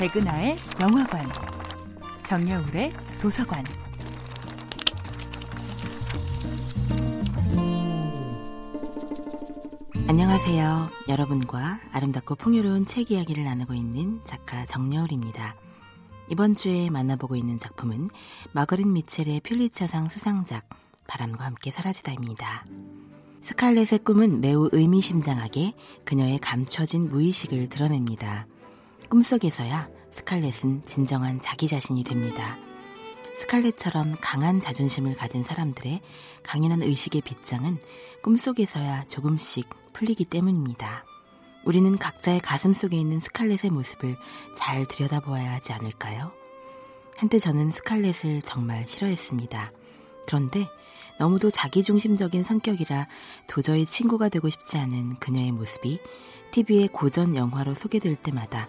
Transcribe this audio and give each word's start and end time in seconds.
백은하의 0.00 0.56
영화관, 0.80 1.28
정여울의 2.24 2.90
도서관. 3.20 3.62
안녕하세요. 10.08 10.88
여러분과 11.06 11.80
아름답고 11.92 12.36
풍요로운 12.36 12.86
책 12.86 13.10
이야기를 13.10 13.44
나누고 13.44 13.74
있는 13.74 14.22
작가 14.24 14.64
정여울입니다. 14.64 15.54
이번 16.30 16.54
주에 16.54 16.88
만나보고 16.88 17.36
있는 17.36 17.58
작품은 17.58 18.08
마거린 18.52 18.94
미첼의 18.94 19.40
퓰리처상 19.40 20.08
수상작 20.08 20.66
바람과 21.08 21.44
함께 21.44 21.70
사라지다입니다. 21.70 22.64
스칼렛의 23.42 23.98
꿈은 24.02 24.40
매우 24.40 24.70
의미심장하게 24.72 25.74
그녀의 26.06 26.38
감춰진 26.38 27.10
무의식을 27.10 27.68
드러냅니다. 27.68 28.46
꿈속에서야 29.10 29.88
스칼렛은 30.12 30.82
진정한 30.82 31.40
자기 31.40 31.66
자신이 31.66 32.04
됩니다. 32.04 32.56
스칼렛처럼 33.34 34.14
강한 34.20 34.60
자존심을 34.60 35.14
가진 35.14 35.42
사람들의 35.42 36.00
강인한 36.44 36.80
의식의 36.80 37.22
빗장은 37.22 37.78
꿈속에서야 38.22 39.06
조금씩 39.06 39.68
풀리기 39.92 40.26
때문입니다. 40.26 41.04
우리는 41.64 41.96
각자의 41.98 42.38
가슴 42.38 42.72
속에 42.72 42.96
있는 42.96 43.18
스칼렛의 43.18 43.72
모습을 43.72 44.14
잘 44.54 44.86
들여다보아야 44.86 45.54
하지 45.54 45.72
않을까요? 45.72 46.30
한때 47.16 47.40
저는 47.40 47.72
스칼렛을 47.72 48.42
정말 48.42 48.86
싫어했습니다. 48.86 49.72
그런데 50.28 50.68
너무도 51.18 51.50
자기중심적인 51.50 52.44
성격이라 52.44 53.08
도저히 53.48 53.84
친구가 53.84 54.28
되고 54.28 54.48
싶지 54.48 54.78
않은 54.78 55.16
그녀의 55.16 55.50
모습이 55.50 55.98
TV의 56.52 56.88
고전 56.88 57.34
영화로 57.34 57.74
소개될 57.74 58.14
때마다 58.14 58.68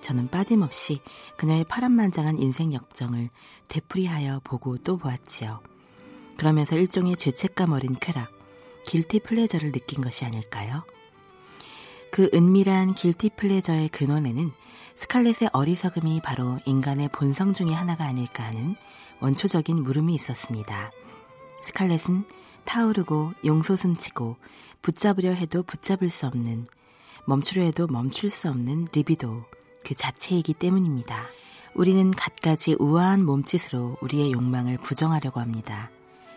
저는 0.00 0.28
빠짐없이 0.28 1.00
그녀의 1.36 1.64
파란만장한 1.64 2.38
인생 2.38 2.72
역정을 2.72 3.30
되풀이하여 3.68 4.40
보고 4.44 4.76
또 4.76 4.96
보았지요. 4.96 5.60
그러면서 6.36 6.76
일종의 6.76 7.16
죄책감 7.16 7.72
어린 7.72 7.94
쾌락, 8.00 8.32
길티 8.86 9.20
플레저를 9.20 9.72
느낀 9.72 10.02
것이 10.02 10.24
아닐까요? 10.24 10.84
그 12.10 12.28
은밀한 12.34 12.94
길티 12.94 13.30
플레저의 13.36 13.88
근원에는 13.90 14.50
스칼렛의 14.96 15.50
어리석음이 15.52 16.20
바로 16.22 16.58
인간의 16.66 17.10
본성 17.10 17.52
중의 17.52 17.74
하나가 17.74 18.04
아닐까 18.04 18.44
하는 18.44 18.74
원초적인 19.20 19.82
물음이 19.82 20.14
있었습니다. 20.14 20.90
스칼렛은 21.62 22.24
타오르고 22.64 23.32
용솟음치고 23.44 24.36
붙잡으려 24.82 25.32
해도 25.32 25.62
붙잡을 25.62 26.08
수 26.08 26.26
없는 26.26 26.66
멈추려 27.26 27.62
해도 27.64 27.86
멈출 27.86 28.30
수 28.30 28.48
없는 28.48 28.88
리비도 28.92 29.44
그 29.84 29.94
자체이기 29.94 30.54
때문입니다. 30.54 31.26
우리는 31.74 32.10
갖가지 32.10 32.76
우아한 32.78 33.24
몸짓으로 33.24 33.96
우리의 34.00 34.32
욕망을 34.32 34.78
부정하려고 34.78 35.40
합니다. 35.40 35.90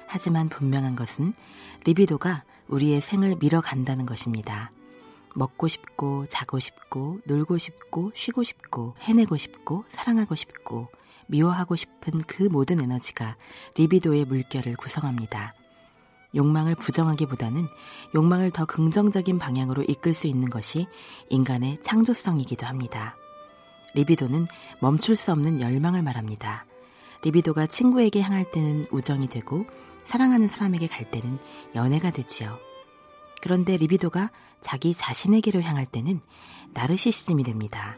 하지만 0.08 0.50
분명한 0.50 0.96
것은 0.96 1.34
리비도가 1.86 2.44
우리의 2.68 3.02
생을 3.02 3.36
밀어간다는 3.40 4.06
것입니다. 4.06 4.72
먹고 5.36 5.68
싶고, 5.68 6.28
자고 6.28 6.60
싶고, 6.60 7.20
놀고 7.26 7.58
싶고, 7.58 8.12
쉬고 8.14 8.44
싶고, 8.44 8.96
해내고 9.00 9.38
싶고, 9.38 9.86
사랑하고 9.90 10.36
싶고, 10.36 10.90
미워하고 11.28 11.76
싶은 11.76 12.14
그 12.28 12.44
모든 12.44 12.80
에너지가 12.80 13.38
리비도의 13.76 14.26
물결을 14.26 14.76
구성합니다. 14.76 15.56
욕망을 16.36 16.76
부정하기보다는 16.76 17.68
욕망을 18.16 18.52
더 18.52 18.66
긍정적인 18.66 19.40
방향으로 19.40 19.84
이끌 19.84 20.14
수 20.14 20.28
있는 20.28 20.50
것이 20.50 20.88
인간의 21.30 21.80
창조성이기도 21.80 22.66
합니다. 22.66 23.16
리비도는 23.94 24.48
멈출 24.80 25.16
수 25.16 25.32
없는 25.32 25.62
열망을 25.62 26.02
말합니다. 26.02 26.66
리비도가 27.24 27.68
친구에게 27.68 28.22
향할 28.22 28.50
때는 28.52 28.84
우정이 28.92 29.28
되고 29.28 29.66
사랑하는 30.04 30.48
사람에게 30.48 30.88
갈 30.88 31.10
때는 31.10 31.40
연애가 31.76 32.12
되지요. 32.12 32.58
그런데 33.42 33.78
리비도가 33.78 34.32
자기 34.60 34.94
자신에게로 34.94 35.62
향할 35.62 35.86
때는 35.86 36.20
나르시시즘이 36.74 37.44
됩니다. 37.44 37.98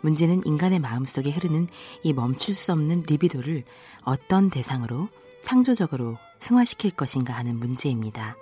문제는 0.00 0.42
인간의 0.46 0.78
마음속에 0.78 1.30
흐르는 1.30 1.66
이 2.04 2.12
멈출 2.12 2.54
수 2.54 2.72
없는 2.72 3.02
리비도를 3.06 3.64
어떤 4.04 4.50
대상으로 4.50 5.08
창조적으로 5.42 6.16
승화시킬 6.40 6.92
것인가 6.92 7.34
하는 7.34 7.58
문제입니다. 7.58 8.36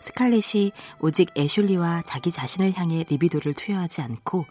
스칼렛이 0.00 0.72
오직 1.00 1.28
애슐리와 1.36 2.02
자기 2.02 2.30
자신을 2.30 2.72
향해 2.72 3.04
리비도를 3.08 3.54
투여하지 3.54 4.00
않고 4.02 4.46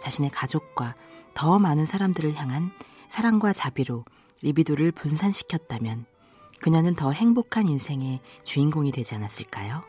자신의 0.00 0.30
가족과 0.30 0.94
더 1.34 1.58
많은 1.58 1.86
사람들을 1.86 2.34
향한 2.34 2.70
사랑과 3.08 3.52
자비로 3.52 4.04
리비도를 4.42 4.92
분산시켰다면 4.92 6.06
그녀는 6.60 6.94
더 6.94 7.12
행복한 7.12 7.68
인생의 7.68 8.20
주인공이 8.42 8.92
되지 8.92 9.14
않았을까요? 9.14 9.82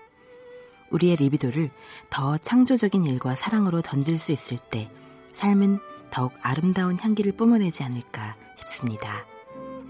우리의 0.91 1.15
리비도를 1.17 1.71
더 2.09 2.37
창조적인 2.37 3.05
일과 3.05 3.35
사랑으로 3.35 3.81
던질 3.81 4.17
수 4.17 4.31
있을 4.31 4.57
때 4.57 4.89
삶은 5.33 5.79
더욱 6.11 6.33
아름다운 6.41 6.99
향기를 6.99 7.31
뿜어내지 7.33 7.83
않을까 7.83 8.35
싶습니다. 8.57 9.25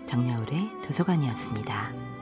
정여울의 0.05 0.81
도서관이었습니다. 0.83 2.12